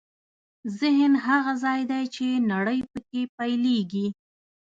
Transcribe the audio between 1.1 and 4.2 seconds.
هغه ځای دی چې نړۍ پکې پیلېږي.